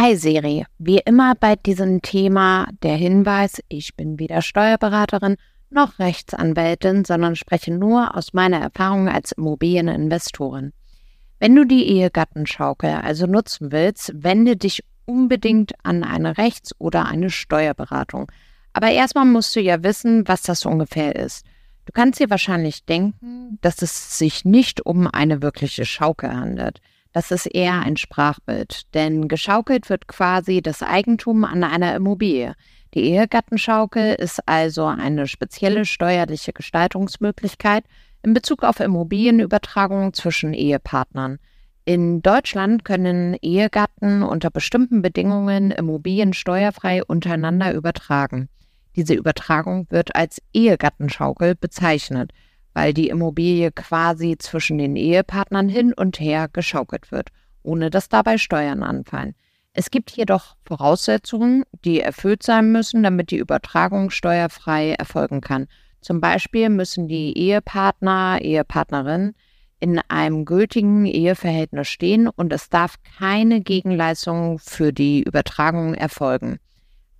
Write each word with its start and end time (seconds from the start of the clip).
Hi 0.00 0.14
Siri, 0.14 0.64
wie 0.78 0.98
immer 0.98 1.34
bei 1.34 1.56
diesem 1.56 2.02
Thema 2.02 2.68
der 2.84 2.94
Hinweis, 2.94 3.60
ich 3.68 3.96
bin 3.96 4.20
weder 4.20 4.42
Steuerberaterin 4.42 5.34
noch 5.70 5.98
Rechtsanwältin, 5.98 7.04
sondern 7.04 7.34
spreche 7.34 7.74
nur 7.74 8.16
aus 8.16 8.32
meiner 8.32 8.60
Erfahrung 8.60 9.08
als 9.08 9.32
Immobilieninvestorin. 9.32 10.72
Wenn 11.40 11.56
du 11.56 11.66
die 11.66 11.84
Ehegattenschaukel 11.84 12.90
also 12.90 13.26
nutzen 13.26 13.72
willst, 13.72 14.12
wende 14.14 14.56
dich 14.56 14.84
unbedingt 15.04 15.72
an 15.82 16.04
eine 16.04 16.38
Rechts- 16.38 16.76
oder 16.78 17.06
eine 17.06 17.28
Steuerberatung. 17.28 18.30
Aber 18.74 18.92
erstmal 18.92 19.24
musst 19.24 19.56
du 19.56 19.60
ja 19.60 19.82
wissen, 19.82 20.28
was 20.28 20.42
das 20.42 20.64
ungefähr 20.64 21.16
ist. 21.16 21.44
Du 21.86 21.92
kannst 21.92 22.20
dir 22.20 22.30
wahrscheinlich 22.30 22.84
denken, 22.84 23.58
dass 23.62 23.82
es 23.82 24.16
sich 24.16 24.44
nicht 24.44 24.86
um 24.86 25.08
eine 25.08 25.42
wirkliche 25.42 25.84
Schaukel 25.84 26.30
handelt. 26.30 26.80
Das 27.12 27.30
ist 27.30 27.46
eher 27.46 27.80
ein 27.80 27.96
Sprachbild, 27.96 28.94
denn 28.94 29.28
geschaukelt 29.28 29.88
wird 29.88 30.08
quasi 30.08 30.60
das 30.60 30.82
Eigentum 30.82 31.44
an 31.44 31.64
einer 31.64 31.94
Immobilie. 31.96 32.54
Die 32.94 33.02
Ehegattenschaukel 33.04 34.14
ist 34.14 34.40
also 34.46 34.86
eine 34.86 35.26
spezielle 35.26 35.84
steuerliche 35.84 36.52
Gestaltungsmöglichkeit 36.52 37.84
in 38.22 38.34
Bezug 38.34 38.62
auf 38.62 38.80
Immobilienübertragungen 38.80 40.12
zwischen 40.12 40.52
Ehepartnern. 40.52 41.38
In 41.84 42.20
Deutschland 42.20 42.84
können 42.84 43.34
Ehegatten 43.40 44.22
unter 44.22 44.50
bestimmten 44.50 45.00
Bedingungen 45.00 45.70
Immobilien 45.70 46.34
steuerfrei 46.34 47.02
untereinander 47.02 47.72
übertragen. 47.72 48.48
Diese 48.94 49.14
Übertragung 49.14 49.86
wird 49.88 50.14
als 50.14 50.42
Ehegattenschaukel 50.52 51.54
bezeichnet 51.54 52.32
weil 52.74 52.94
die 52.94 53.08
Immobilie 53.08 53.70
quasi 53.72 54.36
zwischen 54.38 54.78
den 54.78 54.96
Ehepartnern 54.96 55.68
hin 55.68 55.92
und 55.92 56.20
her 56.20 56.48
geschaukelt 56.52 57.10
wird, 57.10 57.30
ohne 57.62 57.90
dass 57.90 58.08
dabei 58.08 58.38
Steuern 58.38 58.82
anfallen. 58.82 59.34
Es 59.72 59.90
gibt 59.90 60.10
jedoch 60.10 60.56
Voraussetzungen, 60.64 61.64
die 61.84 62.00
erfüllt 62.00 62.42
sein 62.42 62.72
müssen, 62.72 63.02
damit 63.02 63.30
die 63.30 63.36
Übertragung 63.38 64.10
steuerfrei 64.10 64.92
erfolgen 64.92 65.40
kann. 65.40 65.68
Zum 66.00 66.20
Beispiel 66.20 66.68
müssen 66.68 67.08
die 67.08 67.36
Ehepartner, 67.38 68.38
Ehepartnerin 68.40 69.34
in 69.80 70.00
einem 70.08 70.44
gültigen 70.44 71.06
Eheverhältnis 71.06 71.88
stehen 71.88 72.28
und 72.28 72.52
es 72.52 72.68
darf 72.68 72.96
keine 73.18 73.60
Gegenleistung 73.60 74.58
für 74.58 74.92
die 74.92 75.22
Übertragung 75.22 75.94
erfolgen. 75.94 76.58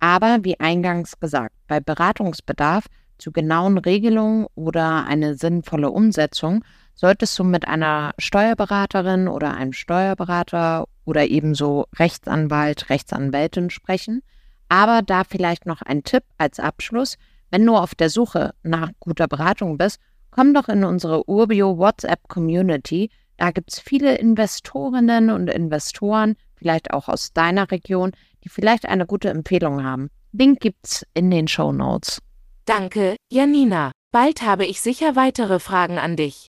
Aber 0.00 0.38
wie 0.42 0.58
eingangs 0.58 1.18
gesagt, 1.18 1.54
bei 1.68 1.80
Beratungsbedarf 1.80 2.86
zu 3.18 3.32
genauen 3.32 3.78
Regelungen 3.78 4.46
oder 4.54 5.06
eine 5.06 5.34
sinnvolle 5.34 5.90
Umsetzung 5.90 6.64
solltest 6.94 7.38
du 7.38 7.44
mit 7.44 7.68
einer 7.68 8.12
Steuerberaterin 8.18 9.28
oder 9.28 9.54
einem 9.54 9.72
Steuerberater 9.72 10.86
oder 11.04 11.26
ebenso 11.26 11.86
Rechtsanwalt, 11.96 12.90
Rechtsanwältin 12.90 13.70
sprechen. 13.70 14.22
Aber 14.68 15.02
da 15.02 15.22
vielleicht 15.24 15.66
noch 15.66 15.82
ein 15.82 16.02
Tipp 16.02 16.24
als 16.38 16.58
Abschluss. 16.58 17.16
Wenn 17.50 17.64
du 17.64 17.76
auf 17.76 17.94
der 17.94 18.10
Suche 18.10 18.54
nach 18.62 18.90
guter 18.98 19.28
Beratung 19.28 19.78
bist, 19.78 20.00
komm 20.30 20.52
doch 20.54 20.68
in 20.68 20.84
unsere 20.84 21.28
Urbio 21.28 21.78
WhatsApp 21.78 22.26
Community. 22.28 23.10
Da 23.36 23.50
gibt 23.50 23.72
es 23.72 23.78
viele 23.78 24.16
Investorinnen 24.16 25.30
und 25.30 25.48
Investoren, 25.48 26.34
vielleicht 26.56 26.92
auch 26.92 27.08
aus 27.08 27.32
deiner 27.32 27.70
Region, 27.70 28.12
die 28.42 28.48
vielleicht 28.48 28.86
eine 28.86 29.06
gute 29.06 29.28
Empfehlung 29.28 29.84
haben. 29.84 30.10
Link 30.32 30.60
gibt's 30.60 31.06
in 31.14 31.30
den 31.30 31.46
Show 31.46 31.72
Notes. 31.72 32.20
Danke, 32.66 33.14
Janina. 33.30 33.92
Bald 34.10 34.42
habe 34.42 34.66
ich 34.66 34.80
sicher 34.80 35.14
weitere 35.14 35.60
Fragen 35.60 35.98
an 35.98 36.16
dich. 36.16 36.48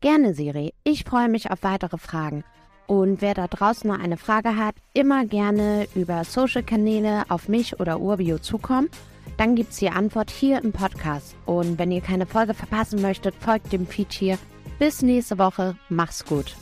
Gerne, 0.00 0.32
Siri. 0.32 0.72
Ich 0.82 1.04
freue 1.04 1.28
mich 1.28 1.50
auf 1.50 1.62
weitere 1.62 1.98
Fragen. 1.98 2.42
Und 2.86 3.20
wer 3.20 3.34
da 3.34 3.48
draußen 3.48 3.86
noch 3.90 3.98
eine 3.98 4.16
Frage 4.16 4.56
hat, 4.56 4.76
immer 4.94 5.26
gerne 5.26 5.86
über 5.94 6.24
Social-Kanäle 6.24 7.24
auf 7.28 7.48
mich 7.48 7.80
oder 7.80 8.00
Urbio 8.00 8.38
zukommen. 8.38 8.88
Dann 9.36 9.56
gibt 9.56 9.72
es 9.72 9.76
die 9.76 9.90
Antwort 9.90 10.30
hier 10.30 10.62
im 10.62 10.72
Podcast. 10.72 11.36
Und 11.44 11.78
wenn 11.78 11.92
ihr 11.92 12.00
keine 12.00 12.24
Folge 12.24 12.54
verpassen 12.54 13.02
möchtet, 13.02 13.34
folgt 13.34 13.70
dem 13.70 13.86
Feed 13.86 14.10
hier. 14.12 14.38
Bis 14.78 15.02
nächste 15.02 15.36
Woche. 15.36 15.76
Mach's 15.90 16.24
gut. 16.24 16.56